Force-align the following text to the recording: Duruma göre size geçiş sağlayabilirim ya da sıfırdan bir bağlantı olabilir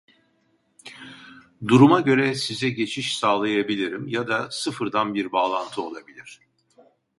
Duruma 1.67 2.01
göre 2.01 2.35
size 2.35 2.69
geçiş 2.69 3.17
sağlayabilirim 3.17 4.07
ya 4.07 4.27
da 4.27 4.51
sıfırdan 4.51 5.13
bir 5.13 5.31
bağlantı 5.31 5.81
olabilir 5.81 6.39